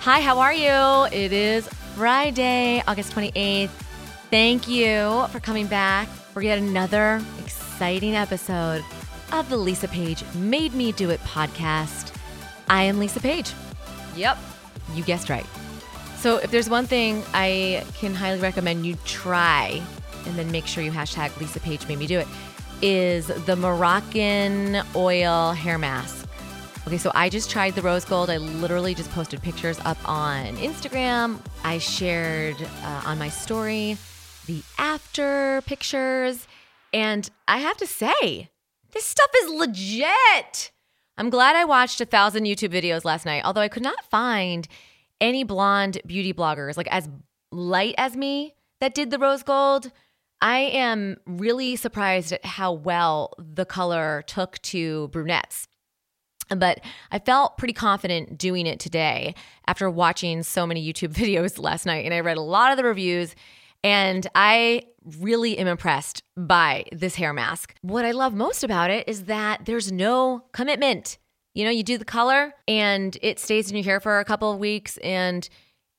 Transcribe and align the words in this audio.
Hi, 0.00 0.20
how 0.20 0.38
are 0.38 0.54
you? 0.54 1.14
It 1.14 1.30
is 1.30 1.68
Friday, 1.94 2.82
August 2.88 3.12
28th. 3.12 3.68
Thank 4.30 4.66
you 4.66 5.26
for 5.28 5.40
coming 5.40 5.66
back 5.66 6.08
for 6.08 6.40
yet 6.40 6.56
another 6.56 7.20
exciting 7.38 8.14
episode 8.14 8.82
of 9.30 9.50
the 9.50 9.58
Lisa 9.58 9.88
Page 9.88 10.24
Made 10.34 10.72
Me 10.72 10.92
Do 10.92 11.10
It 11.10 11.20
podcast. 11.24 12.14
I 12.70 12.84
am 12.84 12.98
Lisa 12.98 13.20
Page. 13.20 13.52
Yep, 14.16 14.38
you 14.94 15.04
guessed 15.04 15.28
right. 15.28 15.44
So, 16.16 16.38
if 16.38 16.50
there's 16.50 16.70
one 16.70 16.86
thing 16.86 17.22
I 17.34 17.84
can 17.98 18.14
highly 18.14 18.40
recommend 18.40 18.86
you 18.86 18.96
try, 19.04 19.82
and 20.24 20.38
then 20.38 20.50
make 20.50 20.66
sure 20.66 20.82
you 20.82 20.92
hashtag 20.92 21.38
Lisa 21.38 21.60
Page 21.60 21.86
Made 21.88 21.98
Me 21.98 22.06
Do 22.06 22.20
It, 22.20 22.28
is 22.80 23.26
the 23.26 23.54
Moroccan 23.54 24.80
oil 24.96 25.52
hair 25.52 25.76
mask. 25.76 26.19
Okay, 26.86 26.98
so 26.98 27.12
I 27.14 27.28
just 27.28 27.50
tried 27.50 27.74
the 27.74 27.82
rose 27.82 28.04
gold. 28.04 28.30
I 28.30 28.38
literally 28.38 28.94
just 28.94 29.10
posted 29.10 29.42
pictures 29.42 29.78
up 29.84 29.98
on 30.08 30.56
Instagram. 30.56 31.38
I 31.62 31.78
shared 31.78 32.56
uh, 32.82 33.02
on 33.04 33.18
my 33.18 33.28
story 33.28 33.98
the 34.46 34.62
after 34.78 35.62
pictures. 35.66 36.48
And 36.92 37.30
I 37.46 37.58
have 37.58 37.76
to 37.76 37.86
say, 37.86 38.50
this 38.92 39.06
stuff 39.06 39.30
is 39.42 39.50
legit. 39.50 40.72
I'm 41.16 41.30
glad 41.30 41.54
I 41.54 41.64
watched 41.64 42.00
a 42.00 42.06
thousand 42.06 42.44
YouTube 42.44 42.72
videos 42.72 43.04
last 43.04 43.26
night, 43.26 43.44
although 43.44 43.60
I 43.60 43.68
could 43.68 43.82
not 43.82 44.04
find 44.06 44.66
any 45.20 45.44
blonde 45.44 46.00
beauty 46.06 46.32
bloggers 46.32 46.76
like 46.76 46.88
as 46.90 47.08
light 47.52 47.94
as 47.98 48.16
me 48.16 48.54
that 48.80 48.94
did 48.94 49.10
the 49.10 49.18
rose 49.18 49.42
gold. 49.42 49.92
I 50.40 50.60
am 50.60 51.18
really 51.26 51.76
surprised 51.76 52.32
at 52.32 52.44
how 52.44 52.72
well 52.72 53.34
the 53.38 53.66
color 53.66 54.24
took 54.26 54.60
to 54.62 55.08
brunettes. 55.08 55.68
But 56.56 56.80
I 57.10 57.18
felt 57.18 57.58
pretty 57.58 57.74
confident 57.74 58.38
doing 58.38 58.66
it 58.66 58.80
today 58.80 59.34
after 59.66 59.88
watching 59.88 60.42
so 60.42 60.66
many 60.66 60.84
YouTube 60.84 61.12
videos 61.14 61.58
last 61.58 61.86
night. 61.86 62.04
And 62.04 62.14
I 62.14 62.20
read 62.20 62.36
a 62.36 62.42
lot 62.42 62.70
of 62.70 62.76
the 62.76 62.84
reviews, 62.84 63.34
and 63.82 64.26
I 64.34 64.82
really 65.18 65.56
am 65.58 65.66
impressed 65.66 66.22
by 66.36 66.84
this 66.92 67.14
hair 67.14 67.32
mask. 67.32 67.74
What 67.82 68.04
I 68.04 68.10
love 68.10 68.34
most 68.34 68.62
about 68.64 68.90
it 68.90 69.08
is 69.08 69.24
that 69.24 69.64
there's 69.64 69.90
no 69.90 70.44
commitment. 70.52 71.18
You 71.54 71.64
know, 71.64 71.70
you 71.70 71.82
do 71.82 71.98
the 71.98 72.04
color 72.04 72.54
and 72.68 73.16
it 73.22 73.40
stays 73.40 73.70
in 73.70 73.76
your 73.76 73.84
hair 73.84 74.00
for 74.00 74.20
a 74.20 74.24
couple 74.24 74.52
of 74.52 74.58
weeks 74.58 74.98
and 74.98 75.48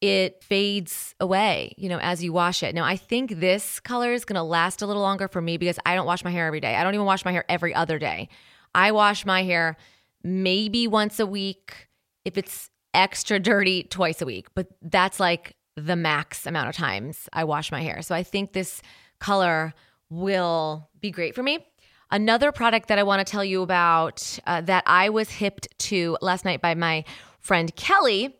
it 0.02 0.44
fades 0.44 1.14
away, 1.20 1.74
you 1.78 1.90
know, 1.90 2.00
as 2.00 2.24
you 2.24 2.34
wash 2.34 2.64
it. 2.64 2.74
Now, 2.74 2.84
I 2.84 2.96
think 2.96 3.40
this 3.40 3.80
color 3.80 4.14
is 4.14 4.26
to 4.26 4.42
last 4.42 4.82
a 4.82 4.88
little 4.88 5.02
longer 5.02 5.28
for 5.28 5.42
me 5.42 5.58
because 5.58 5.78
I 5.86 5.96
don't 5.96 6.08
wash 6.08 6.24
my 6.24 6.32
hair 6.32 6.48
every 6.48 6.60
day. 6.60 6.76
I 6.76 6.84
don't 6.84 6.96
even 6.96 7.06
wash 7.06 7.24
my 7.24 7.32
hair 7.32 7.46
every 7.48 7.74
other 7.74 8.00
day. 8.00 8.30
I 8.74 8.92
wash 8.92 9.26
my 9.26 9.44
hair 9.44 9.78
maybe 10.24 10.88
once 10.88 11.20
a 11.20 11.26
week. 11.26 11.88
If 12.26 12.38
it's 12.38 12.70
extra 12.94 13.40
dirty, 13.40 13.84
twice 13.84 14.22
a 14.22 14.26
week. 14.26 14.48
But 14.54 14.68
that's 14.82 15.20
like 15.20 15.56
the 15.76 15.96
max 15.96 16.46
amount 16.46 16.70
of 16.70 16.76
times 16.76 17.30
I 17.34 17.44
wash 17.44 17.72
my 17.72 17.82
hair. 17.82 18.02
So 18.02 18.14
I 18.14 18.24
think 18.24 18.54
this 18.54 18.82
color 19.20 19.74
will 20.10 20.90
be 21.00 21.12
great 21.12 21.36
for 21.36 21.44
me. 21.44 21.66
Another 22.10 22.52
product 22.52 22.90
that 22.90 23.00
I 23.00 23.04
want 23.04 23.26
to 23.26 23.32
tell 23.32 23.44
you 23.44 23.62
about 23.62 24.38
uh, 24.46 24.62
that 24.62 24.84
I 24.86 25.10
was 25.10 25.30
hipped 25.30 25.68
to 25.80 26.18
last 26.22 26.44
night 26.44 26.62
by 26.62 26.76
my 26.76 27.06
friend 27.40 27.74
Kelly. 27.76 28.36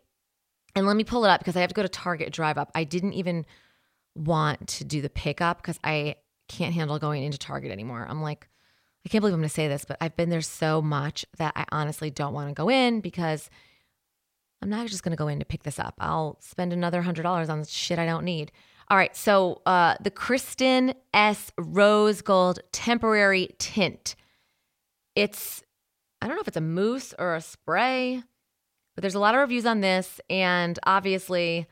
And 0.74 0.86
let 0.86 0.96
me 0.96 1.04
pull 1.04 1.24
it 1.24 1.28
up 1.28 1.40
because 1.40 1.56
I 1.56 1.60
have 1.60 1.68
to 1.68 1.74
go 1.74 1.82
to 1.82 1.88
Target 1.88 2.32
drive 2.32 2.58
up. 2.58 2.70
I 2.74 2.84
didn't 2.84 3.14
even 3.14 3.46
want 4.14 4.68
to 4.68 4.84
do 4.84 5.00
the 5.00 5.08
pickup 5.08 5.58
because 5.58 5.78
I 5.82 6.16
can't 6.48 6.74
handle 6.74 6.98
going 6.98 7.22
into 7.22 7.38
Target 7.38 7.70
anymore. 7.72 8.06
I'm 8.08 8.20
like, 8.20 8.48
I 9.04 9.08
can't 9.08 9.20
believe 9.20 9.34
I'm 9.34 9.40
going 9.40 9.48
to 9.48 9.54
say 9.54 9.68
this, 9.68 9.84
but 9.84 9.96
I've 10.00 10.16
been 10.16 10.30
there 10.30 10.42
so 10.42 10.80
much 10.80 11.26
that 11.38 11.52
I 11.56 11.64
honestly 11.72 12.10
don't 12.10 12.34
want 12.34 12.48
to 12.48 12.54
go 12.54 12.68
in 12.68 13.00
because 13.00 13.50
I'm 14.62 14.70
not 14.70 14.86
just 14.86 15.02
going 15.02 15.10
to 15.10 15.16
go 15.16 15.28
in 15.28 15.40
to 15.40 15.44
pick 15.44 15.64
this 15.64 15.80
up. 15.80 15.94
I'll 15.98 16.38
spend 16.40 16.72
another 16.72 17.02
$100 17.02 17.48
on 17.48 17.64
shit 17.64 17.98
I 17.98 18.06
don't 18.06 18.24
need. 18.24 18.52
All 18.88 18.96
right, 18.96 19.16
so 19.16 19.60
uh, 19.66 19.96
the 20.00 20.10
Kristin 20.10 20.94
Ess. 21.12 21.50
Rose 21.58 22.22
Gold 22.22 22.60
Temporary 22.70 23.48
Tint. 23.58 24.14
It's, 25.16 25.64
I 26.20 26.26
don't 26.26 26.36
know 26.36 26.42
if 26.42 26.48
it's 26.48 26.56
a 26.56 26.60
mousse 26.60 27.12
or 27.18 27.34
a 27.34 27.40
spray, 27.40 28.22
but 28.94 29.02
there's 29.02 29.14
a 29.14 29.20
lot 29.20 29.34
of 29.34 29.40
reviews 29.40 29.66
on 29.66 29.80
this. 29.80 30.20
And 30.30 30.78
obviously, 30.84 31.66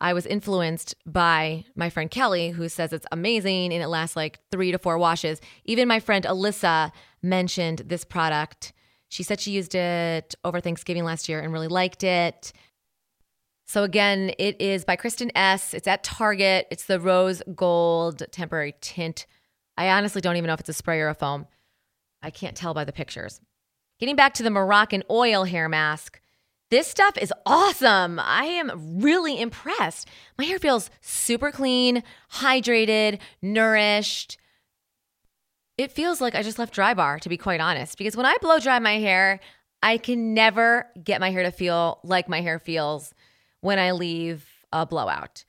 I 0.00 0.12
was 0.12 0.26
influenced 0.26 0.94
by 1.06 1.64
my 1.74 1.90
friend 1.90 2.10
Kelly, 2.10 2.50
who 2.50 2.68
says 2.68 2.92
it's 2.92 3.06
amazing 3.10 3.72
and 3.72 3.82
it 3.82 3.88
lasts 3.88 4.14
like 4.14 4.38
three 4.50 4.70
to 4.70 4.78
four 4.78 4.96
washes. 4.98 5.40
Even 5.64 5.88
my 5.88 5.98
friend 5.98 6.24
Alyssa 6.24 6.92
mentioned 7.22 7.82
this 7.86 8.04
product. 8.04 8.72
She 9.08 9.22
said 9.22 9.40
she 9.40 9.52
used 9.52 9.74
it 9.74 10.34
over 10.44 10.60
Thanksgiving 10.60 11.04
last 11.04 11.28
year 11.28 11.40
and 11.40 11.52
really 11.52 11.68
liked 11.68 12.04
it. 12.04 12.52
So, 13.66 13.82
again, 13.82 14.32
it 14.38 14.60
is 14.60 14.84
by 14.84 14.96
Kristin 14.96 15.30
Ess. 15.34 15.74
It's 15.74 15.86
at 15.86 16.02
Target. 16.02 16.68
It's 16.70 16.86
the 16.86 17.00
rose 17.00 17.42
gold 17.54 18.22
temporary 18.30 18.74
tint. 18.80 19.26
I 19.76 19.90
honestly 19.90 20.20
don't 20.20 20.36
even 20.36 20.48
know 20.48 20.54
if 20.54 20.60
it's 20.60 20.70
a 20.70 20.74
spray 20.74 21.00
or 21.00 21.08
a 21.08 21.14
foam. 21.14 21.46
I 22.22 22.30
can't 22.30 22.56
tell 22.56 22.72
by 22.72 22.84
the 22.84 22.92
pictures. 22.92 23.40
Getting 24.00 24.16
back 24.16 24.32
to 24.34 24.42
the 24.42 24.50
Moroccan 24.50 25.02
oil 25.10 25.44
hair 25.44 25.68
mask. 25.68 26.20
This 26.70 26.86
stuff 26.86 27.16
is 27.16 27.32
awesome. 27.46 28.20
I 28.22 28.44
am 28.44 29.00
really 29.00 29.40
impressed. 29.40 30.06
My 30.36 30.44
hair 30.44 30.58
feels 30.58 30.90
super 31.00 31.50
clean, 31.50 32.02
hydrated, 32.32 33.20
nourished. 33.40 34.36
It 35.78 35.92
feels 35.92 36.20
like 36.20 36.34
I 36.34 36.42
just 36.42 36.58
left 36.58 36.74
Drybar, 36.74 37.20
to 37.20 37.28
be 37.28 37.38
quite 37.38 37.60
honest, 37.60 37.96
because 37.96 38.16
when 38.16 38.26
I 38.26 38.36
blow 38.42 38.58
dry 38.58 38.78
my 38.80 38.98
hair, 38.98 39.40
I 39.82 39.96
can 39.96 40.34
never 40.34 40.88
get 41.02 41.20
my 41.20 41.30
hair 41.30 41.44
to 41.44 41.52
feel 41.52 42.00
like 42.02 42.28
my 42.28 42.42
hair 42.42 42.58
feels 42.58 43.14
when 43.60 43.78
I 43.78 43.92
leave 43.92 44.46
a 44.72 44.84
blowout. 44.84 45.44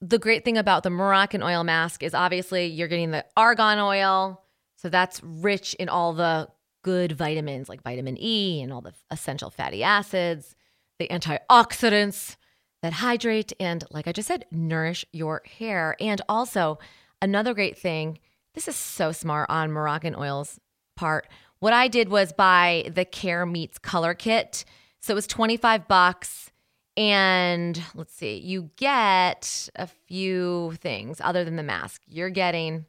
The 0.00 0.18
great 0.18 0.44
thing 0.44 0.58
about 0.58 0.82
the 0.82 0.90
Moroccan 0.90 1.42
oil 1.42 1.64
mask 1.64 2.02
is 2.02 2.14
obviously 2.14 2.66
you're 2.66 2.88
getting 2.88 3.12
the 3.12 3.24
argan 3.36 3.78
oil. 3.78 4.42
So 4.76 4.90
that's 4.90 5.22
rich 5.22 5.72
in 5.74 5.88
all 5.88 6.12
the 6.12 6.48
good 6.84 7.10
vitamins 7.12 7.68
like 7.68 7.82
vitamin 7.82 8.16
E 8.20 8.62
and 8.62 8.72
all 8.72 8.80
the 8.80 8.92
essential 9.10 9.50
fatty 9.50 9.82
acids, 9.82 10.54
the 11.00 11.08
antioxidants 11.08 12.36
that 12.82 12.92
hydrate 12.92 13.52
and, 13.58 13.82
like 13.90 14.06
I 14.06 14.12
just 14.12 14.28
said, 14.28 14.44
nourish 14.52 15.04
your 15.12 15.42
hair. 15.58 15.96
And 15.98 16.20
also, 16.28 16.78
another 17.20 17.54
great 17.54 17.76
thing 17.76 18.20
this 18.54 18.68
is 18.68 18.76
so 18.76 19.10
smart 19.10 19.50
on 19.50 19.72
Moroccan 19.72 20.14
Oil's 20.14 20.60
part. 20.94 21.26
What 21.58 21.72
I 21.72 21.88
did 21.88 22.08
was 22.08 22.32
buy 22.32 22.88
the 22.94 23.04
Care 23.04 23.44
Meets 23.46 23.78
Color 23.78 24.14
Kit. 24.14 24.64
So 25.00 25.12
it 25.12 25.16
was 25.16 25.26
25 25.26 25.88
bucks. 25.88 26.52
And 26.96 27.82
let's 27.96 28.14
see, 28.14 28.36
you 28.36 28.70
get 28.76 29.68
a 29.74 29.88
few 29.88 30.74
things 30.80 31.20
other 31.20 31.44
than 31.44 31.56
the 31.56 31.64
mask. 31.64 32.02
You're 32.06 32.30
getting 32.30 32.86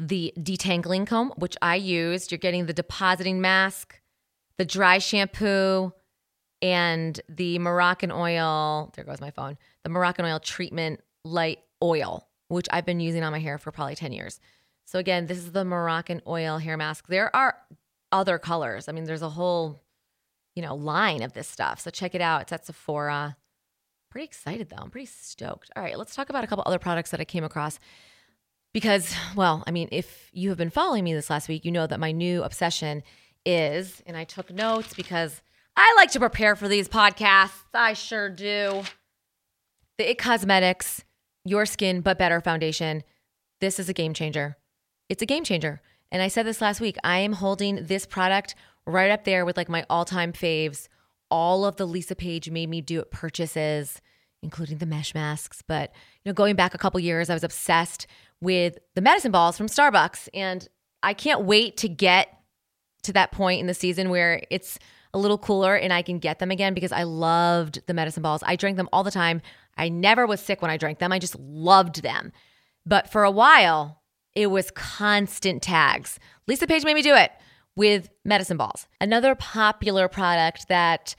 the 0.00 0.32
detangling 0.38 1.06
comb, 1.06 1.32
which 1.36 1.56
I 1.60 1.76
used. 1.76 2.32
You're 2.32 2.38
getting 2.38 2.66
the 2.66 2.72
depositing 2.72 3.40
mask, 3.40 4.00
the 4.56 4.64
dry 4.64 4.98
shampoo, 4.98 5.92
and 6.62 7.20
the 7.28 7.58
Moroccan 7.58 8.10
oil. 8.10 8.92
There 8.96 9.04
goes 9.04 9.20
my 9.20 9.30
phone. 9.30 9.58
The 9.84 9.90
Moroccan 9.90 10.24
oil 10.24 10.40
treatment 10.40 11.00
light 11.24 11.58
oil, 11.82 12.26
which 12.48 12.66
I've 12.72 12.86
been 12.86 13.00
using 13.00 13.22
on 13.22 13.32
my 13.32 13.38
hair 13.38 13.58
for 13.58 13.70
probably 13.70 13.94
10 13.94 14.12
years. 14.12 14.40
So, 14.86 14.98
again, 14.98 15.26
this 15.26 15.38
is 15.38 15.52
the 15.52 15.64
Moroccan 15.64 16.22
oil 16.26 16.58
hair 16.58 16.76
mask. 16.76 17.06
There 17.06 17.34
are 17.36 17.56
other 18.10 18.38
colors. 18.38 18.88
I 18.88 18.92
mean, 18.92 19.04
there's 19.04 19.22
a 19.22 19.28
whole, 19.28 19.82
you 20.56 20.62
know, 20.62 20.74
line 20.74 21.22
of 21.22 21.34
this 21.34 21.46
stuff. 21.46 21.80
So, 21.80 21.90
check 21.90 22.14
it 22.14 22.22
out. 22.22 22.42
It's 22.42 22.52
at 22.52 22.64
Sephora. 22.64 23.36
Pretty 24.10 24.24
excited 24.24 24.70
though. 24.70 24.82
I'm 24.82 24.90
pretty 24.90 25.06
stoked. 25.06 25.70
All 25.76 25.82
right, 25.82 25.96
let's 25.96 26.16
talk 26.16 26.30
about 26.30 26.42
a 26.42 26.46
couple 26.48 26.64
other 26.66 26.80
products 26.80 27.10
that 27.10 27.20
I 27.20 27.24
came 27.24 27.44
across 27.44 27.78
because, 28.72 29.14
well, 29.34 29.64
I 29.66 29.70
mean, 29.70 29.88
if 29.90 30.30
you 30.32 30.48
have 30.50 30.58
been 30.58 30.70
following 30.70 31.04
me 31.04 31.14
this 31.14 31.30
last 31.30 31.48
week, 31.48 31.64
you 31.64 31.72
know 31.72 31.86
that 31.86 32.00
my 32.00 32.12
new 32.12 32.42
obsession 32.42 33.02
is, 33.44 34.02
and 34.06 34.16
I 34.16 34.24
took 34.24 34.50
notes 34.50 34.94
because 34.94 35.42
I 35.76 35.94
like 35.96 36.10
to 36.12 36.20
prepare 36.20 36.56
for 36.56 36.68
these 36.68 36.88
podcasts. 36.88 37.64
I 37.74 37.94
sure 37.94 38.28
do. 38.28 38.82
The 39.98 40.10
It 40.10 40.18
Cosmetics 40.18 41.04
Your 41.44 41.66
Skin 41.66 42.00
But 42.00 42.18
Better 42.18 42.40
Foundation. 42.40 43.02
This 43.60 43.78
is 43.78 43.88
a 43.88 43.94
game 43.94 44.14
changer. 44.14 44.56
It's 45.08 45.22
a 45.22 45.26
game 45.26 45.44
changer. 45.44 45.80
And 46.12 46.22
I 46.22 46.28
said 46.28 46.46
this 46.46 46.60
last 46.60 46.80
week. 46.80 46.96
I 47.04 47.18
am 47.18 47.34
holding 47.34 47.86
this 47.86 48.06
product 48.06 48.54
right 48.86 49.10
up 49.10 49.24
there 49.24 49.44
with 49.44 49.56
like 49.56 49.68
my 49.68 49.84
all 49.88 50.04
time 50.04 50.32
faves. 50.32 50.88
All 51.30 51.64
of 51.64 51.76
the 51.76 51.86
Lisa 51.86 52.14
Page 52.14 52.50
made 52.50 52.68
me 52.68 52.80
do 52.80 53.00
it 53.00 53.10
purchases, 53.10 54.00
including 54.42 54.78
the 54.78 54.86
mesh 54.86 55.14
masks. 55.14 55.62
But, 55.66 55.92
you 56.24 56.30
know, 56.30 56.34
going 56.34 56.56
back 56.56 56.74
a 56.74 56.78
couple 56.78 57.00
years, 57.00 57.30
I 57.30 57.34
was 57.34 57.44
obsessed 57.44 58.06
with 58.40 58.78
the 58.94 59.00
medicine 59.00 59.32
balls 59.32 59.56
from 59.56 59.66
Starbucks. 59.66 60.28
And 60.34 60.68
I 61.02 61.14
can't 61.14 61.42
wait 61.42 61.76
to 61.78 61.88
get 61.88 62.28
to 63.02 63.12
that 63.12 63.32
point 63.32 63.60
in 63.60 63.66
the 63.66 63.74
season 63.74 64.10
where 64.10 64.42
it's 64.50 64.78
a 65.12 65.18
little 65.18 65.38
cooler 65.38 65.74
and 65.74 65.92
I 65.92 66.02
can 66.02 66.18
get 66.18 66.38
them 66.38 66.50
again 66.50 66.74
because 66.74 66.92
I 66.92 67.02
loved 67.02 67.82
the 67.86 67.94
medicine 67.94 68.22
balls. 68.22 68.42
I 68.46 68.56
drank 68.56 68.76
them 68.76 68.88
all 68.92 69.02
the 69.02 69.10
time. 69.10 69.40
I 69.76 69.88
never 69.88 70.26
was 70.26 70.40
sick 70.40 70.62
when 70.62 70.70
I 70.70 70.76
drank 70.76 70.98
them. 70.98 71.12
I 71.12 71.18
just 71.18 71.38
loved 71.38 72.02
them. 72.02 72.32
But 72.86 73.10
for 73.10 73.24
a 73.24 73.30
while, 73.30 74.02
it 74.34 74.48
was 74.48 74.70
constant 74.70 75.62
tags. 75.62 76.18
Lisa 76.46 76.66
Page 76.66 76.84
made 76.84 76.94
me 76.94 77.02
do 77.02 77.14
it 77.14 77.32
with 77.76 78.10
medicine 78.24 78.56
balls. 78.56 78.86
Another 79.00 79.34
popular 79.34 80.08
product 80.08 80.68
that 80.68 81.14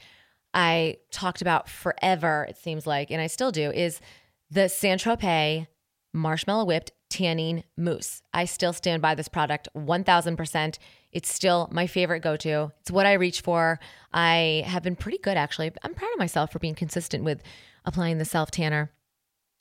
I 0.54 0.98
talked 1.12 1.42
about 1.42 1.70
forever, 1.70 2.46
it 2.50 2.58
seems 2.58 2.86
like, 2.86 3.12
and 3.12 3.22
I 3.22 3.28
still 3.28 3.52
do, 3.52 3.72
is 3.72 4.02
the 4.50 4.68
Saint 4.68 5.02
Tropez 5.02 5.68
marshmallow 6.14 6.66
whipped 6.66 6.92
tanning 7.10 7.64
mousse. 7.78 8.22
I 8.34 8.46
still 8.46 8.74
stand 8.74 9.02
by 9.02 9.16
this 9.16 9.28
product 9.28 9.68
1000%. 9.76 10.78
It's 11.12 11.34
still 11.34 11.70
my 11.72 11.88
favorite 11.88 12.22
go 12.22 12.36
to. 12.38 12.72
It's 12.82 12.92
what 12.92 13.06
I 13.06 13.14
reach 13.14 13.42
for. 13.42 13.80
I 14.14 14.64
have 14.66 14.84
been 14.84 14.96
pretty 14.96 15.18
good, 15.18 15.38
actually. 15.38 15.72
I'm 15.84 15.94
proud 15.94 16.12
of 16.14 16.20
myself 16.20 16.52
for 16.52 16.60
being 16.60 16.76
consistent 16.76 17.24
with 17.24 17.42
applying 17.86 18.18
the 18.18 18.26
self 18.26 18.52
tanner. 18.52 18.92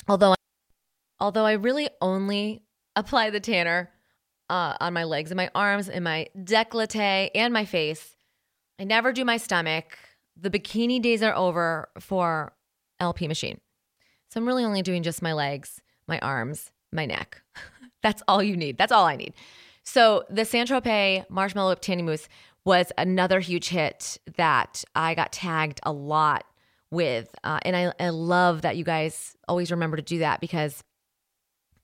Although, 0.09 0.35
although 1.19 1.45
I 1.45 1.53
really 1.53 1.89
only 2.01 2.63
apply 2.97 3.31
the 3.31 3.41
tanner 3.41 3.91
uh, 4.49 4.77
on 4.81 4.93
my 4.93 5.05
legs 5.05 5.31
and 5.31 5.37
my 5.37 5.51
arms 5.55 5.89
and 5.89 6.05
my 6.05 6.27
décolleté 6.37 7.31
and 7.35 7.55
my 7.55 7.65
face. 7.65 8.17
I 8.79 8.85
never 8.85 9.13
do 9.13 9.25
my 9.25 9.37
stomach. 9.37 9.97
The 10.37 10.51
bikini 10.51 11.01
days 11.01 11.23
are 11.23 11.35
over 11.35 11.89
for 11.99 12.53
LP 12.99 13.29
machine. 13.29 13.61
So 14.29 14.41
I'm 14.41 14.47
really 14.47 14.65
only 14.65 14.83
doing 14.83 15.03
just 15.03 15.23
my 15.23 15.33
legs, 15.33 15.81
my 16.07 16.19
arms, 16.21 16.71
my 16.93 17.07
neck. 17.07 17.43
That's 18.03 18.23
all 18.29 18.43
you 18.43 18.57
need. 18.57 18.79
That's 18.79 18.93
all 18.93 19.07
I 19.07 19.17
need. 19.17 19.35
So 19.83 20.25
the 20.31 20.45
Saint 20.45 20.69
Tropez 20.69 21.29
Marshmallow 21.29 21.71
Whip 21.71 22.05
Mousse 22.05 22.29
was 22.65 22.93
another 22.99 23.41
huge 23.41 23.69
hit 23.69 24.19
that 24.37 24.85
I 24.95 25.15
got 25.15 25.33
tagged 25.33 25.81
a 25.83 25.93
lot 25.93 26.45
with. 26.91 27.35
Uh, 27.43 27.59
and 27.63 27.75
I, 27.77 27.93
I 27.99 28.11
love 28.11 28.63
that 28.63 28.77
you 28.77 28.85
guys 28.85 29.37
always 29.49 29.71
remember 29.71 29.97
to 29.97 30.03
do 30.03 30.19
that 30.19 30.41
because, 30.41 30.85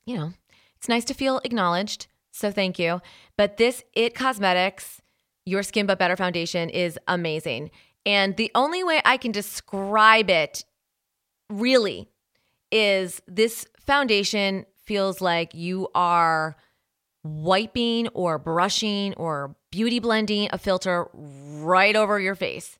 you 0.04 0.16
know, 0.16 0.32
it's 0.76 0.88
nice 0.88 1.04
to 1.06 1.14
feel 1.14 1.40
acknowledged. 1.44 2.06
So 2.32 2.50
thank 2.50 2.78
you. 2.78 3.00
But 3.36 3.56
this 3.56 3.82
It 3.94 4.14
Cosmetics 4.14 5.00
Your 5.46 5.62
Skin 5.62 5.86
But 5.86 5.98
Better 5.98 6.16
Foundation 6.16 6.68
is 6.68 6.98
amazing. 7.08 7.70
And 8.06 8.36
the 8.36 8.52
only 8.54 8.84
way 8.84 9.02
I 9.04 9.16
can 9.16 9.32
describe 9.32 10.30
it 10.30 10.64
really 11.50 12.08
is 12.70 13.20
this 13.26 13.66
foundation 13.80 14.64
feels 14.84 15.20
like 15.20 15.54
you 15.54 15.88
are 15.94 16.56
wiping 17.24 18.06
or 18.08 18.38
brushing 18.38 19.12
or 19.14 19.56
beauty 19.72 19.98
blending 19.98 20.48
a 20.52 20.58
filter 20.58 21.08
right 21.12 21.96
over 21.96 22.20
your 22.20 22.36
face. 22.36 22.78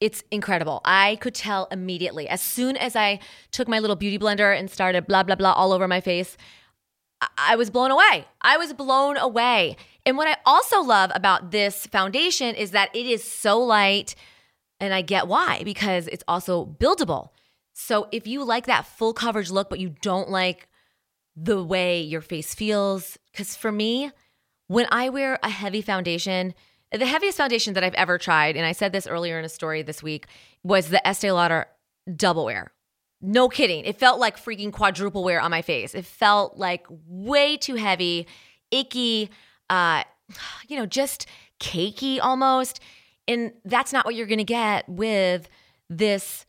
It's 0.00 0.22
incredible. 0.30 0.80
I 0.84 1.16
could 1.16 1.34
tell 1.34 1.68
immediately. 1.70 2.28
As 2.28 2.42
soon 2.42 2.76
as 2.76 2.96
I 2.96 3.20
took 3.52 3.68
my 3.68 3.78
little 3.78 3.96
beauty 3.96 4.18
blender 4.18 4.58
and 4.58 4.70
started 4.70 5.06
blah, 5.06 5.22
blah, 5.22 5.36
blah 5.36 5.52
all 5.52 5.72
over 5.72 5.88
my 5.88 6.00
face, 6.00 6.36
I 7.38 7.56
was 7.56 7.70
blown 7.70 7.90
away. 7.90 8.26
I 8.42 8.56
was 8.56 8.72
blown 8.72 9.16
away. 9.16 9.76
And 10.04 10.16
what 10.16 10.28
I 10.28 10.36
also 10.44 10.82
love 10.82 11.10
about 11.14 11.50
this 11.50 11.86
foundation 11.86 12.54
is 12.54 12.72
that 12.72 12.94
it 12.94 13.06
is 13.06 13.24
so 13.24 13.58
light, 13.58 14.14
and 14.78 14.92
I 14.92 15.02
get 15.02 15.26
why, 15.26 15.62
because 15.64 16.06
it's 16.08 16.24
also 16.28 16.64
buildable. 16.64 17.30
So 17.72 18.08
if 18.12 18.26
you 18.26 18.44
like 18.44 18.66
that 18.66 18.86
full 18.86 19.12
coverage 19.12 19.50
look, 19.50 19.70
but 19.70 19.80
you 19.80 19.94
don't 20.02 20.30
like 20.30 20.68
the 21.34 21.62
way 21.62 22.00
your 22.00 22.20
face 22.20 22.54
feels, 22.54 23.18
because 23.32 23.56
for 23.56 23.72
me, 23.72 24.10
when 24.68 24.86
I 24.90 25.08
wear 25.08 25.38
a 25.42 25.48
heavy 25.48 25.82
foundation, 25.82 26.54
the 26.92 27.06
heaviest 27.06 27.38
foundation 27.38 27.74
that 27.74 27.84
I've 27.84 27.94
ever 27.94 28.18
tried, 28.18 28.56
and 28.56 28.64
I 28.64 28.72
said 28.72 28.92
this 28.92 29.06
earlier 29.06 29.38
in 29.38 29.44
a 29.44 29.48
story 29.48 29.82
this 29.82 30.02
week, 30.02 30.26
was 30.62 30.88
the 30.88 31.06
Estee 31.06 31.32
Lauder 31.32 31.66
Double 32.14 32.44
Wear. 32.44 32.72
No 33.20 33.48
kidding. 33.48 33.84
It 33.84 33.98
felt 33.98 34.20
like 34.20 34.36
freaking 34.36 34.72
quadruple 34.72 35.24
wear 35.24 35.40
on 35.40 35.50
my 35.50 35.62
face. 35.62 35.94
It 35.94 36.04
felt 36.04 36.56
like 36.56 36.86
way 37.06 37.56
too 37.56 37.74
heavy, 37.76 38.26
icky, 38.70 39.30
uh, 39.70 40.04
you 40.68 40.76
know, 40.76 40.86
just 40.86 41.26
cakey 41.60 42.18
almost. 42.20 42.80
And 43.28 43.52
that's 43.64 43.92
not 43.92 44.04
what 44.04 44.14
you're 44.14 44.26
going 44.26 44.38
to 44.38 44.44
get 44.44 44.88
with 44.88 45.48
this 45.90 46.46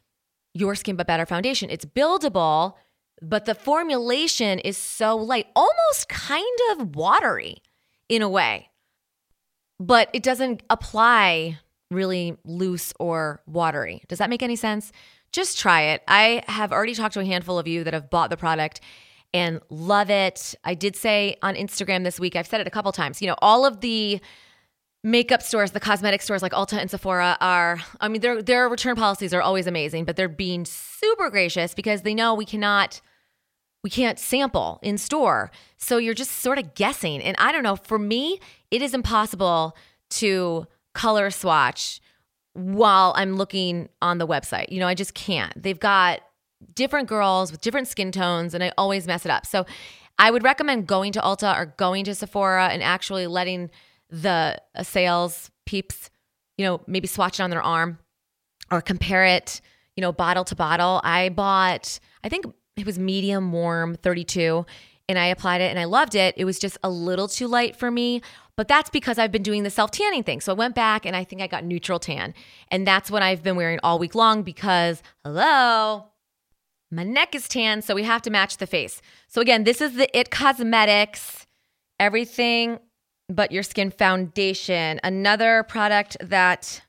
Your 0.54 0.76
Skin 0.76 0.96
But 0.96 1.08
Better 1.08 1.26
foundation. 1.26 1.70
It's 1.70 1.86
buildable, 1.86 2.76
but 3.22 3.46
the 3.46 3.56
formulation 3.56 4.60
is 4.60 4.78
so 4.78 5.16
light, 5.16 5.48
almost 5.56 6.10
kind 6.10 6.46
of 6.72 6.96
watery 6.96 7.58
in 8.10 8.22
a 8.22 8.30
way 8.30 8.70
but 9.80 10.10
it 10.14 10.24
doesn't 10.24 10.64
apply 10.70 11.60
really 11.92 12.38
loose 12.44 12.94
or 13.00 13.42
watery. 13.46 14.04
Does 14.08 14.20
that 14.20 14.30
make 14.30 14.44
any 14.44 14.56
sense? 14.56 14.92
Just 15.32 15.60
try 15.60 15.82
it. 15.82 16.04
I 16.08 16.44
have 16.48 16.72
already 16.72 16.96
talked 16.96 17.14
to 17.16 17.20
a 17.20 17.26
handful 17.26 17.60
of 17.60 17.68
you 17.68 17.84
that 17.84 17.94
have 17.94 18.10
bought 18.10 18.30
the 18.30 18.38
product 18.38 18.82
and 19.34 19.62
love 19.70 20.10
it. 20.10 20.56
I 20.64 20.74
did 20.74 20.96
say 20.96 21.38
on 21.42 21.56
Instagram 21.56 22.04
this 22.04 22.20
week, 22.20 22.36
I've 22.36 22.48
said 22.48 22.62
it 22.62 22.68
a 22.68 22.72
couple 22.72 22.92
times, 22.92 23.22
you 23.22 23.28
know, 23.28 23.36
all 23.42 23.66
of 23.66 23.82
the 23.82 24.22
makeup 25.04 25.42
stores, 25.42 25.72
the 25.72 25.80
cosmetic 25.80 26.22
stores 26.22 26.42
like 26.42 26.54
Ulta 26.54 26.78
and 26.78 26.90
Sephora 26.90 27.38
are, 27.40 27.80
I 28.02 28.08
mean, 28.08 28.22
their 28.22 28.42
their 28.42 28.68
return 28.68 28.96
policies 28.96 29.34
are 29.34 29.42
always 29.42 29.68
amazing, 29.68 30.06
but 30.06 30.16
they're 30.16 30.28
being 30.28 30.66
super 30.66 31.30
gracious 31.30 31.74
because 31.74 32.02
they 32.02 32.14
know 32.14 32.34
we 32.34 32.46
cannot 32.46 33.02
we 33.84 33.90
can't 33.90 34.20
sample 34.20 34.80
in 34.82 34.98
store. 34.98 35.52
So 35.78 35.98
you're 35.98 36.14
just 36.14 36.32
sort 36.32 36.58
of 36.58 36.74
guessing. 36.74 37.22
And 37.22 37.38
I 37.40 37.52
don't 37.52 37.64
know, 37.64 37.76
for 37.76 38.00
me, 38.00 38.40
it 38.72 38.82
is 38.82 38.94
impossible 38.94 39.78
to 40.10 40.68
color 40.94 41.30
swatch 41.30 42.02
while 42.58 43.14
I'm 43.16 43.36
looking 43.36 43.90
on 44.02 44.18
the 44.18 44.28
website. 44.28 44.72
You 44.72 44.80
know, 44.80 44.88
I 44.88 44.96
just 44.96 45.14
can't. 45.14 45.54
They've 45.62 45.80
got 45.80 46.22
different 46.74 47.08
girls 47.08 47.52
with 47.52 47.62
different 47.62 47.88
skin 47.88 48.12
tones, 48.12 48.54
and 48.54 48.64
I 48.64 48.72
always 48.78 49.06
mess 49.06 49.26
it 49.26 49.32
up. 49.32 49.46
So 49.46 49.66
I 50.18 50.32
would 50.32 50.44
recommend 50.44 50.88
going 50.88 51.12
to 51.14 51.20
Ulta 51.20 51.56
or 51.56 51.68
going 51.78 52.04
to 52.06 52.16
Sephora 52.16 52.70
and 52.70 52.82
actually 52.82 53.28
letting 53.28 53.70
the 54.10 54.60
uh, 54.76 54.84
sales 54.84 55.52
peeps, 55.66 56.10
you 56.58 56.66
know, 56.66 56.82
maybe 56.88 57.08
swatch 57.08 57.40
it 57.40 57.44
on 57.44 57.52
their 57.52 57.62
arm 57.62 58.00
or 58.72 58.82
compare 58.82 59.26
it, 59.26 59.62
you 59.96 60.02
know, 60.02 60.12
bottle 60.12 60.44
to 60.46 60.56
bottle. 60.56 61.02
I 61.04 61.30
bought, 61.30 62.00
I 62.24 62.30
think 62.30 62.46
it 62.76 62.86
was 62.86 62.98
medium 62.98 63.52
warm 63.52 63.96
32 63.96 64.66
and 65.10 65.20
I 65.20 65.28
applied 65.28 65.62
it 65.62 65.70
and 65.70 65.80
I 65.80 65.86
loved 65.86 66.16
it. 66.16 66.34
It 66.38 66.46
was 66.46 66.58
just 66.58 66.78
a 66.84 66.90
little 66.90 67.28
too 67.28 67.48
light 67.48 67.76
for 67.76 67.92
me, 67.92 68.22
but 68.58 68.68
that's 68.68 68.90
because 68.90 69.18
I've 69.18 69.32
been 69.32 69.44
doing 69.44 69.64
the 69.64 69.70
self 69.70 69.92
tanning 69.92 70.24
thing. 70.24 70.42
So 70.42 70.52
I 70.52 70.56
went 70.56 70.76
back 70.76 71.06
and 71.06 71.16
I 71.16 71.24
think 71.24 71.42
I 71.42 71.48
got 71.48 71.64
neutral 71.64 72.00
tan. 72.00 72.34
And 72.70 72.86
that's 72.86 73.10
what 73.10 73.22
I've 73.22 73.44
been 73.44 73.56
wearing 73.56 73.80
all 73.84 74.00
week 74.00 74.16
long 74.16 74.44
because, 74.44 75.02
hello, 75.24 76.08
my 76.92 77.04
neck 77.04 77.36
is 77.36 77.48
tan. 77.48 77.82
So 77.82 77.96
we 77.96 78.04
have 78.04 78.22
to 78.24 78.30
match 78.30 78.58
the 78.58 78.68
face. 78.68 79.02
So 79.28 79.40
again, 79.40 79.64
this 79.64 79.80
is 79.80 79.94
the 79.94 80.10
It 80.18 80.32
Cosmetics, 80.32 81.46
everything 82.00 82.80
but 83.30 83.52
your 83.52 83.64
skin 83.64 83.92
foundation. 83.92 85.00
Another 85.04 85.64
product 85.64 86.18
that 86.22 86.82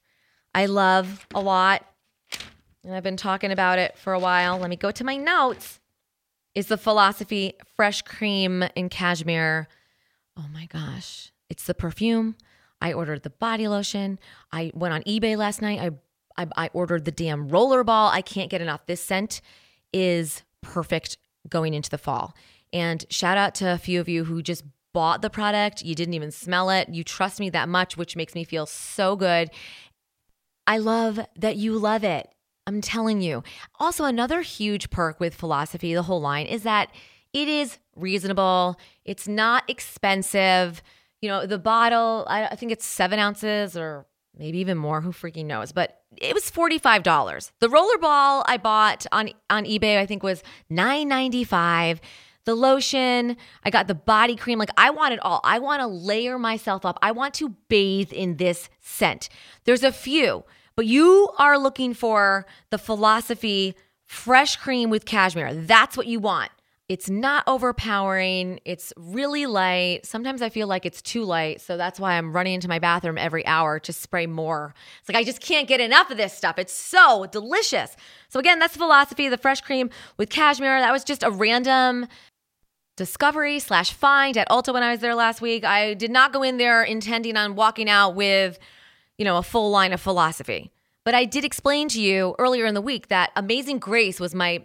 I 0.54 0.66
love 0.66 1.26
a 1.34 1.40
lot 1.40 1.84
and 2.84 2.94
I've 2.94 3.02
been 3.02 3.18
talking 3.18 3.52
about 3.52 3.78
it 3.78 3.98
for 3.98 4.14
a 4.14 4.18
while. 4.18 4.56
Let 4.56 4.70
me 4.70 4.76
go 4.76 4.90
to 4.90 5.04
my 5.04 5.16
notes. 5.16 5.80
Is 6.54 6.68
the 6.68 6.78
Philosophy 6.78 7.54
Fresh 7.76 8.02
Cream 8.02 8.64
in 8.74 8.88
Cashmere. 8.88 9.68
Oh 10.36 10.46
my 10.52 10.66
gosh. 10.66 11.30
It's 11.50 11.64
the 11.64 11.74
perfume. 11.74 12.36
I 12.80 12.92
ordered 12.92 13.22
the 13.22 13.30
body 13.30 13.68
lotion. 13.68 14.18
I 14.52 14.70
went 14.74 14.94
on 14.94 15.02
eBay 15.02 15.36
last 15.36 15.62
night. 15.62 15.80
I, 15.80 16.42
I, 16.42 16.46
I 16.56 16.70
ordered 16.72 17.04
the 17.04 17.10
damn 17.10 17.48
rollerball. 17.48 18.10
I 18.10 18.22
can't 18.22 18.50
get 18.50 18.60
enough. 18.60 18.86
This 18.86 19.02
scent 19.02 19.40
is 19.92 20.42
perfect 20.60 21.18
going 21.48 21.74
into 21.74 21.90
the 21.90 21.98
fall. 21.98 22.34
And 22.72 23.04
shout 23.10 23.38
out 23.38 23.54
to 23.56 23.72
a 23.72 23.78
few 23.78 24.00
of 24.00 24.08
you 24.08 24.24
who 24.24 24.42
just 24.42 24.64
bought 24.92 25.22
the 25.22 25.30
product. 25.30 25.82
You 25.82 25.94
didn't 25.94 26.14
even 26.14 26.30
smell 26.30 26.70
it. 26.70 26.88
You 26.88 27.02
trust 27.04 27.40
me 27.40 27.50
that 27.50 27.68
much, 27.68 27.96
which 27.96 28.16
makes 28.16 28.34
me 28.34 28.44
feel 28.44 28.66
so 28.66 29.16
good. 29.16 29.50
I 30.66 30.78
love 30.78 31.20
that 31.36 31.56
you 31.56 31.78
love 31.78 32.04
it. 32.04 32.28
I'm 32.66 32.82
telling 32.82 33.22
you. 33.22 33.42
Also, 33.80 34.04
another 34.04 34.42
huge 34.42 34.90
perk 34.90 35.18
with 35.20 35.34
philosophy, 35.34 35.94
the 35.94 36.02
whole 36.02 36.20
line, 36.20 36.46
is 36.46 36.64
that 36.64 36.90
it 37.32 37.48
is 37.48 37.78
reasonable. 37.96 38.78
It's 39.04 39.26
not 39.26 39.64
expensive. 39.68 40.82
You 41.20 41.28
know, 41.28 41.46
the 41.46 41.58
bottle, 41.58 42.26
I, 42.28 42.54
think 42.54 42.72
it's 42.72 42.84
seven 42.84 43.18
ounces 43.18 43.76
or 43.76 44.06
maybe 44.36 44.58
even 44.58 44.78
more. 44.78 45.00
Who 45.00 45.10
freaking 45.10 45.46
knows? 45.46 45.72
But 45.72 46.00
it 46.16 46.34
was 46.34 46.50
$45. 46.50 47.50
The 47.60 47.68
rollerball 47.68 48.44
I 48.46 48.56
bought 48.56 49.06
on, 49.10 49.30
on 49.50 49.64
eBay, 49.64 49.98
I 49.98 50.06
think 50.06 50.22
was 50.22 50.42
$9.95 50.70 52.00
the 52.44 52.54
lotion, 52.54 53.36
I 53.62 53.68
got 53.68 53.88
the 53.88 53.94
body 53.94 54.34
cream. 54.34 54.58
Like, 54.58 54.70
I 54.78 54.88
want 54.88 55.12
it 55.12 55.20
all. 55.20 55.42
I 55.44 55.58
want 55.58 55.82
to 55.82 55.86
layer 55.86 56.38
myself 56.38 56.86
up. 56.86 56.98
I 57.02 57.12
want 57.12 57.34
to 57.34 57.50
bathe 57.68 58.10
in 58.10 58.38
this 58.38 58.70
scent. 58.80 59.28
There's 59.64 59.84
a 59.84 59.92
few 59.92 60.44
but 60.78 60.86
you 60.86 61.28
are 61.40 61.58
looking 61.58 61.92
for 61.92 62.46
the 62.70 62.78
philosophy 62.78 63.74
fresh 64.04 64.54
cream 64.54 64.90
with 64.90 65.04
cashmere. 65.04 65.52
That's 65.52 65.96
what 65.96 66.06
you 66.06 66.20
want. 66.20 66.52
It's 66.88 67.10
not 67.10 67.44
overpowering. 67.46 68.60
It's 68.64 68.94
really 68.96 69.44
light. 69.44 70.06
Sometimes 70.06 70.40
I 70.40 70.48
feel 70.48 70.66
like 70.66 70.86
it's 70.86 71.02
too 71.02 71.22
light. 71.22 71.60
So 71.60 71.76
that's 71.76 72.00
why 72.00 72.14
I'm 72.14 72.32
running 72.32 72.54
into 72.54 72.68
my 72.68 72.78
bathroom 72.78 73.18
every 73.18 73.44
hour 73.44 73.78
to 73.80 73.92
spray 73.92 74.26
more. 74.26 74.74
It's 75.00 75.08
like 75.08 75.18
I 75.18 75.24
just 75.24 75.40
can't 75.40 75.68
get 75.68 75.80
enough 75.80 76.10
of 76.10 76.16
this 76.16 76.32
stuff. 76.32 76.58
It's 76.58 76.72
so 76.72 77.26
delicious. 77.30 77.94
So, 78.30 78.40
again, 78.40 78.58
that's 78.58 78.72
the 78.72 78.78
philosophy 78.78 79.26
of 79.26 79.30
the 79.30 79.38
fresh 79.38 79.60
cream 79.60 79.90
with 80.16 80.30
cashmere. 80.30 80.80
That 80.80 80.92
was 80.92 81.04
just 81.04 81.22
a 81.22 81.30
random 81.30 82.06
discovery 82.96 83.58
slash 83.58 83.92
find 83.92 84.36
at 84.38 84.48
Ulta 84.48 84.72
when 84.72 84.82
I 84.82 84.90
was 84.90 85.00
there 85.00 85.14
last 85.14 85.42
week. 85.42 85.64
I 85.64 85.92
did 85.94 86.10
not 86.10 86.32
go 86.32 86.42
in 86.42 86.56
there 86.56 86.82
intending 86.82 87.36
on 87.36 87.54
walking 87.54 87.88
out 87.90 88.14
with 88.14 88.58
you 89.18 89.24
know, 89.24 89.36
a 89.36 89.42
full 89.42 89.70
line 89.70 89.92
of 89.92 90.00
philosophy. 90.00 90.70
But 91.04 91.14
I 91.14 91.24
did 91.24 91.44
explain 91.44 91.88
to 91.88 92.00
you 92.00 92.34
earlier 92.38 92.64
in 92.64 92.74
the 92.74 92.80
week 92.80 93.08
that 93.08 93.32
Amazing 93.36 93.80
Grace 93.80 94.20
was 94.20 94.34
my 94.34 94.64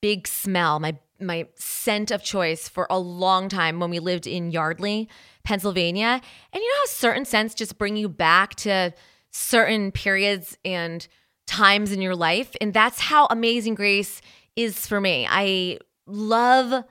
big 0.00 0.26
smell, 0.26 0.78
my 0.78 0.96
my 1.20 1.46
scent 1.54 2.10
of 2.10 2.22
choice 2.22 2.68
for 2.68 2.86
a 2.90 2.98
long 2.98 3.48
time 3.48 3.80
when 3.80 3.90
we 3.90 3.98
lived 3.98 4.26
in 4.26 4.50
Yardley, 4.50 5.08
Pennsylvania. 5.44 6.20
And 6.52 6.62
you 6.62 6.68
know 6.68 6.80
how 6.80 6.86
certain 6.86 7.24
scents 7.24 7.54
just 7.54 7.78
bring 7.78 7.96
you 7.96 8.08
back 8.08 8.54
to 8.56 8.92
certain 9.30 9.92
periods 9.92 10.58
and 10.64 11.06
times 11.46 11.92
in 11.92 12.00
your 12.00 12.14
life, 12.14 12.54
and 12.60 12.72
that's 12.72 13.00
how 13.00 13.26
Amazing 13.26 13.74
Grace 13.74 14.20
is 14.56 14.86
for 14.86 15.00
me. 15.00 15.26
I 15.28 15.78
love 16.06 16.84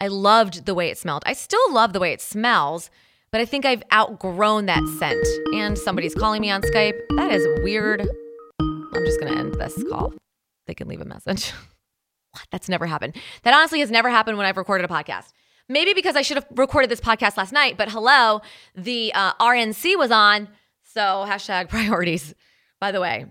I 0.00 0.08
loved 0.08 0.66
the 0.66 0.74
way 0.74 0.90
it 0.90 0.98
smelled. 0.98 1.22
I 1.24 1.32
still 1.32 1.72
love 1.72 1.92
the 1.92 2.00
way 2.00 2.12
it 2.12 2.20
smells, 2.20 2.90
but 3.30 3.40
I 3.40 3.44
think 3.44 3.64
I've 3.64 3.82
outgrown 3.92 4.66
that 4.66 4.86
scent. 4.98 5.26
And 5.54 5.78
somebody's 5.78 6.14
calling 6.14 6.40
me 6.40 6.50
on 6.50 6.62
Skype. 6.62 7.00
That 7.16 7.32
is 7.32 7.46
weird. 7.62 8.06
I'm 8.60 9.04
just 9.04 9.20
going 9.20 9.32
to 9.32 9.38
end 9.38 9.54
this 9.54 9.82
call. 9.88 10.12
They 10.66 10.74
can 10.74 10.88
leave 10.88 11.00
a 11.00 11.04
message. 11.04 11.52
what? 12.34 12.46
That's 12.50 12.68
never 12.68 12.86
happened. 12.86 13.16
That 13.42 13.54
honestly 13.54 13.80
has 13.80 13.90
never 13.90 14.10
happened 14.10 14.36
when 14.36 14.46
I've 14.46 14.56
recorded 14.56 14.84
a 14.84 14.92
podcast. 14.92 15.32
Maybe 15.68 15.94
because 15.94 16.14
I 16.14 16.22
should 16.22 16.36
have 16.36 16.46
recorded 16.54 16.90
this 16.90 17.00
podcast 17.00 17.38
last 17.38 17.52
night, 17.52 17.78
but 17.78 17.88
hello, 17.88 18.42
the 18.74 19.12
uh, 19.14 19.32
RNC 19.34 19.96
was 19.96 20.10
on. 20.10 20.48
So 20.82 21.00
hashtag 21.00 21.68
priorities. 21.70 22.34
By 22.80 22.92
the 22.92 23.00
way, 23.00 23.24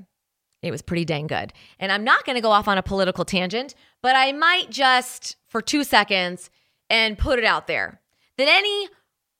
it 0.63 0.71
was 0.71 0.81
pretty 0.81 1.05
dang 1.05 1.27
good. 1.27 1.53
And 1.79 1.91
I'm 1.91 2.03
not 2.03 2.25
going 2.25 2.35
to 2.35 2.41
go 2.41 2.51
off 2.51 2.67
on 2.67 2.77
a 2.77 2.83
political 2.83 3.23
tangent, 3.25 3.75
but 4.01 4.15
I 4.15 4.31
might 4.31 4.71
just 4.71 5.35
for 5.47 5.61
two 5.61 5.83
seconds 5.83 6.49
and 6.89 7.17
put 7.17 7.37
it 7.37 7.45
out 7.45 7.67
there 7.67 8.01
that 8.37 8.47
any 8.47 8.87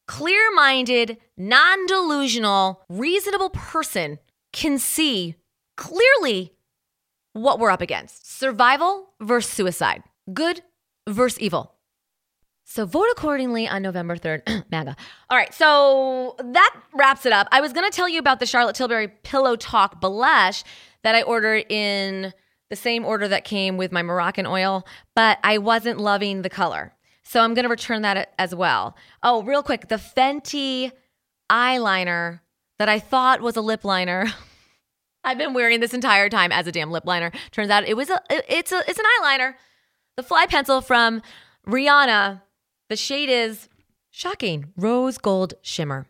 clear 0.08 0.53
minded, 0.53 1.17
non 1.36 1.86
delusional, 1.88 2.84
reasonable 2.89 3.50
person 3.50 4.20
can 4.51 4.77
see 4.77 5.36
clearly 5.77 6.53
what 7.34 7.60
we're 7.60 7.72
up 7.72 7.82
against 7.82 8.32
survival 8.32 9.10
versus 9.20 9.52
suicide, 9.52 10.04
good 10.34 10.62
versus 11.08 11.40
evil. 11.40 11.74
So 12.66 12.86
vote 12.86 13.08
accordingly 13.12 13.68
on 13.68 13.82
November 13.82 14.16
3rd, 14.16 14.66
MAGA. 14.72 14.96
All 15.30 15.38
right, 15.38 15.54
so 15.54 16.36
that 16.40 16.75
wraps 16.94 17.25
it 17.25 17.34
up. 17.34 17.48
I 17.52 17.60
was 17.62 17.74
going 17.74 17.90
to 17.90 17.96
tell 17.96 18.08
you 18.08 18.20
about 18.20 18.40
the 18.40 18.46
Charlotte 18.46 18.75
Tilbury 18.75 19.10
Pillow 19.10 19.56
Talk 19.56 20.00
Blush 20.00 20.63
that 21.04 21.16
I 21.16 21.24
ordered 21.24 21.66
in 21.70 22.34
the 22.70 22.75
same 22.75 23.06
order 23.06 23.28
that 23.28 23.44
came 23.44 23.78
with 23.78 23.92
my 23.92 24.02
Moroccan 24.02 24.48
oil, 24.48 24.88
but 25.16 25.40
I 25.44 25.58
wasn't 25.58 26.00
loving 26.00 26.42
the 26.42 26.50
color. 26.50 26.94
So 27.24 27.42
I'm 27.42 27.54
going 27.54 27.63
to 27.63 27.70
return 27.70 28.02
that 28.04 28.34
as 28.40 28.56
well. 28.56 28.96
Oh, 29.22 29.44
real 29.44 29.63
quick, 29.63 29.90
the 29.90 29.96
Fenty 29.96 30.92
eyeliner 31.52 32.40
that 32.80 32.90
I 32.90 33.00
thought 33.00 33.42
was 33.42 33.56
a 33.56 33.62
lip 33.62 33.84
liner. 33.84 34.28
I've 35.24 35.38
been 35.38 35.53
wearing 35.53 35.80
this 35.80 35.94
entire 35.94 36.30
time 36.30 36.51
as 36.51 36.68
a 36.68 36.72
damn 36.72 36.92
lip 36.92 37.06
liner. 37.06 37.32
Turns 37.51 37.70
out 37.70 37.88
it 37.88 37.96
was 37.96 38.10
a 38.10 38.22
it's 38.30 38.72
a 38.72 38.84
it's 38.88 39.00
an 39.00 39.06
eyeliner. 39.20 39.56
The 40.18 40.24
fly 40.24 40.46
pencil 40.46 40.82
from 40.82 41.22
Rihanna. 41.68 42.42
The 42.89 42.96
shade 42.96 43.30
is 43.30 43.70
shocking 44.10 44.72
rose 44.77 45.18
gold 45.18 45.56
shimmer 45.62 46.08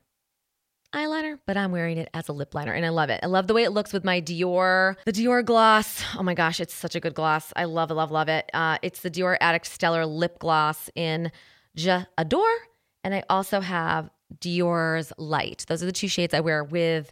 eyeliner, 0.93 1.39
but 1.46 1.58
I'm 1.58 1.72
wearing 1.72 1.98
it 1.98 2.10
as 2.13 2.29
a 2.29 2.34
lip 2.34 2.53
liner 2.53 2.72
and 2.72 2.86
I 2.86 2.89
love 2.89 3.10
it. 3.10 3.20
I 3.24 3.27
love 3.27 3.48
the 3.48 3.53
way 3.53 3.63
it 3.63 3.72
looks 3.72 3.93
with 3.93 4.03
my 4.03 4.22
Dior, 4.22 4.96
the 5.05 5.12
Dior 5.12 5.43
gloss. 5.43 6.03
Oh 6.17 6.24
my 6.24 6.34
gosh, 6.34 6.60
it's 6.60 6.74
such 6.74 6.96
a 6.96 7.00
good 7.00 7.15
gloss. 7.15 7.51
I 7.55 7.65
love 7.65 7.91
love, 7.91 8.12
love 8.12 8.29
it. 8.29 8.50
Uh, 8.53 8.77
it's 8.82 9.01
the 9.01 9.12
Dior 9.12 9.38
Addict 9.41 9.65
Stellar 9.65 10.05
Lip 10.05 10.39
Gloss 10.39 10.89
in 10.96 11.32
J'adore. 11.77 12.55
And 13.03 13.13
I 13.13 13.24
also 13.29 13.60
have 13.60 14.10
Dior's 14.39 15.12
Light. 15.17 15.65
Those 15.67 15.84
are 15.84 15.88
the 15.88 15.91
two 15.91 16.08
shades 16.08 16.34
I 16.34 16.39
wear 16.39 16.63
with 16.63 17.12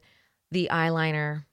the 0.51 0.69
eyeliner 0.71 1.45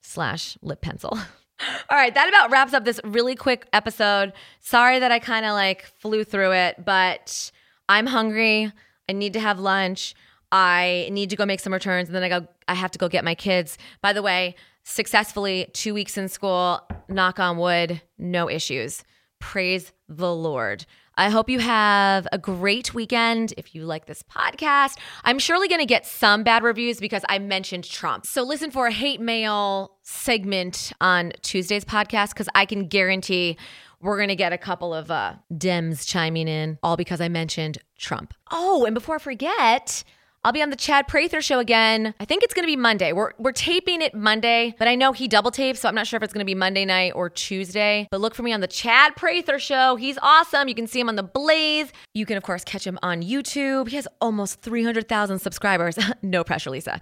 slash 0.00 0.56
lip 0.62 0.80
pencil. 0.80 1.10
All 1.90 1.98
right, 1.98 2.14
that 2.14 2.28
about 2.28 2.50
wraps 2.50 2.72
up 2.72 2.84
this 2.84 3.00
really 3.04 3.34
quick 3.34 3.66
episode. 3.72 4.32
Sorry 4.60 5.00
that 5.00 5.10
I 5.10 5.18
kind 5.18 5.44
of 5.44 5.52
like 5.52 5.86
flew 5.98 6.24
through 6.24 6.52
it, 6.52 6.84
but 6.84 7.50
I'm 7.88 8.06
hungry. 8.06 8.72
I 9.08 9.12
need 9.12 9.32
to 9.32 9.40
have 9.40 9.58
lunch. 9.58 10.14
I 10.52 11.08
need 11.12 11.30
to 11.30 11.36
go 11.36 11.44
make 11.44 11.60
some 11.60 11.72
returns 11.72 12.08
and 12.08 12.16
then 12.16 12.22
I 12.22 12.28
go 12.28 12.46
I 12.68 12.74
have 12.74 12.90
to 12.92 12.98
go 12.98 13.08
get 13.08 13.24
my 13.24 13.34
kids. 13.34 13.76
By 14.02 14.12
the 14.12 14.22
way, 14.22 14.54
successfully 14.84 15.68
2 15.72 15.94
weeks 15.94 16.16
in 16.16 16.28
school, 16.28 16.80
knock 17.08 17.38
on 17.38 17.58
wood, 17.58 18.02
no 18.18 18.48
issues. 18.48 19.04
Praise 19.40 19.92
the 20.08 20.34
Lord. 20.34 20.86
I 21.18 21.30
hope 21.30 21.50
you 21.50 21.58
have 21.58 22.28
a 22.30 22.38
great 22.38 22.94
weekend. 22.94 23.52
If 23.56 23.74
you 23.74 23.84
like 23.84 24.06
this 24.06 24.22
podcast, 24.22 24.96
I'm 25.24 25.40
surely 25.40 25.66
going 25.66 25.80
to 25.80 25.86
get 25.86 26.06
some 26.06 26.44
bad 26.44 26.62
reviews 26.62 27.00
because 27.00 27.24
I 27.28 27.40
mentioned 27.40 27.82
Trump. 27.82 28.24
So 28.24 28.44
listen 28.44 28.70
for 28.70 28.86
a 28.86 28.92
hate 28.92 29.20
mail 29.20 29.96
segment 30.02 30.92
on 31.00 31.32
Tuesday's 31.42 31.84
podcast 31.84 32.34
because 32.34 32.48
I 32.54 32.66
can 32.66 32.86
guarantee 32.86 33.56
we're 34.00 34.16
going 34.16 34.28
to 34.28 34.36
get 34.36 34.52
a 34.52 34.58
couple 34.58 34.94
of 34.94 35.10
uh, 35.10 35.34
Dems 35.52 36.06
chiming 36.06 36.46
in, 36.46 36.78
all 36.84 36.96
because 36.96 37.20
I 37.20 37.28
mentioned 37.28 37.78
Trump. 37.98 38.32
Oh, 38.52 38.84
and 38.84 38.94
before 38.94 39.16
I 39.16 39.18
forget, 39.18 40.04
I'll 40.48 40.52
be 40.52 40.62
on 40.62 40.70
the 40.70 40.76
Chad 40.76 41.06
Prather 41.08 41.42
show 41.42 41.58
again. 41.58 42.14
I 42.18 42.24
think 42.24 42.42
it's 42.42 42.54
going 42.54 42.62
to 42.62 42.72
be 42.72 42.74
Monday. 42.74 43.12
We're, 43.12 43.32
we're 43.36 43.52
taping 43.52 44.00
it 44.00 44.14
Monday, 44.14 44.74
but 44.78 44.88
I 44.88 44.94
know 44.94 45.12
he 45.12 45.28
double 45.28 45.50
tapes, 45.50 45.80
so 45.80 45.90
I'm 45.90 45.94
not 45.94 46.06
sure 46.06 46.16
if 46.16 46.22
it's 46.22 46.32
going 46.32 46.40
to 46.40 46.46
be 46.46 46.54
Monday 46.54 46.86
night 46.86 47.12
or 47.14 47.28
Tuesday. 47.28 48.08
But 48.10 48.22
look 48.22 48.34
for 48.34 48.42
me 48.42 48.54
on 48.54 48.60
the 48.60 48.66
Chad 48.66 49.14
Prather 49.14 49.58
show. 49.58 49.96
He's 49.96 50.16
awesome. 50.22 50.66
You 50.66 50.74
can 50.74 50.86
see 50.86 51.00
him 51.00 51.10
on 51.10 51.16
the 51.16 51.22
Blaze. 51.22 51.92
You 52.14 52.24
can, 52.24 52.38
of 52.38 52.44
course, 52.44 52.64
catch 52.64 52.86
him 52.86 52.98
on 53.02 53.22
YouTube. 53.22 53.88
He 53.88 53.96
has 53.96 54.08
almost 54.22 54.62
300,000 54.62 55.38
subscribers. 55.38 55.98
no 56.22 56.44
pressure, 56.44 56.70
Lisa. 56.70 56.98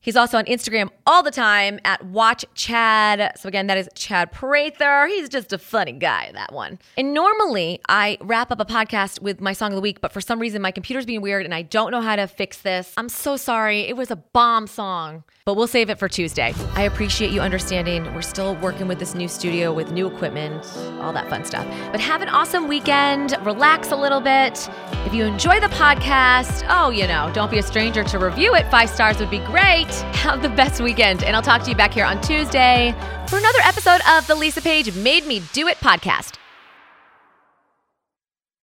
He's 0.00 0.16
also 0.16 0.38
on 0.38 0.44
Instagram 0.44 0.90
all 1.06 1.22
the 1.22 1.30
time 1.30 1.80
at 1.84 2.04
Watch 2.06 2.44
Chad. 2.54 3.32
So 3.36 3.48
again, 3.48 3.66
that 3.66 3.76
is 3.76 3.88
Chad 3.94 4.30
Prather. 4.30 5.06
He's 5.08 5.28
just 5.28 5.52
a 5.52 5.58
funny 5.58 5.92
guy, 5.92 6.30
that 6.34 6.52
one. 6.52 6.78
And 6.96 7.12
normally 7.12 7.80
I 7.88 8.16
wrap 8.20 8.52
up 8.52 8.60
a 8.60 8.64
podcast 8.64 9.20
with 9.20 9.40
my 9.40 9.52
song 9.52 9.72
of 9.72 9.74
the 9.74 9.80
week, 9.80 10.00
but 10.00 10.12
for 10.12 10.20
some 10.20 10.38
reason 10.38 10.62
my 10.62 10.70
computer's 10.70 11.04
being 11.04 11.20
weird 11.20 11.44
and 11.44 11.52
I 11.52 11.62
don't 11.62 11.90
know 11.90 12.00
how 12.00 12.14
to 12.14 12.28
fix 12.28 12.58
this. 12.62 12.92
I'm 12.96 13.08
so 13.08 13.36
sorry. 13.36 13.80
It 13.80 13.96
was 13.96 14.10
a 14.10 14.16
bomb 14.16 14.68
song, 14.68 15.24
but 15.44 15.54
we'll 15.54 15.66
save 15.66 15.90
it 15.90 15.98
for 15.98 16.08
Tuesday. 16.08 16.54
I 16.74 16.82
appreciate 16.82 17.32
you 17.32 17.40
understanding. 17.40 18.04
We're 18.14 18.22
still 18.22 18.54
working 18.56 18.86
with 18.86 19.00
this 19.00 19.16
new 19.16 19.26
studio 19.28 19.72
with 19.72 19.90
new 19.90 20.06
equipment, 20.06 20.64
all 21.00 21.12
that 21.12 21.28
fun 21.28 21.44
stuff. 21.44 21.66
But 21.90 22.00
have 22.00 22.22
an 22.22 22.28
awesome 22.28 22.68
weekend. 22.68 23.36
Relax 23.42 23.90
a 23.90 23.96
little 23.96 24.20
bit. 24.20 24.68
If 25.06 25.12
you 25.12 25.24
enjoy 25.24 25.58
the 25.58 25.68
podcast, 25.68 26.64
oh, 26.68 26.90
you 26.90 27.06
know, 27.08 27.30
don't 27.34 27.50
be 27.50 27.58
a 27.58 27.62
stranger 27.62 28.04
to 28.04 28.18
review 28.18 28.54
it. 28.54 28.70
Five 28.70 28.90
stars 28.90 29.18
would 29.18 29.30
be 29.30 29.40
great. 29.40 29.87
Have 30.14 30.42
the 30.42 30.48
best 30.48 30.80
weekend, 30.80 31.22
and 31.22 31.34
I'll 31.34 31.42
talk 31.42 31.62
to 31.64 31.70
you 31.70 31.76
back 31.76 31.92
here 31.92 32.04
on 32.04 32.20
Tuesday 32.20 32.94
for 33.28 33.38
another 33.38 33.58
episode 33.64 34.00
of 34.10 34.26
the 34.26 34.34
Lisa 34.34 34.60
Page 34.60 34.94
Made 34.94 35.26
Me 35.26 35.40
Do 35.52 35.68
It 35.68 35.76
podcast. 35.78 36.36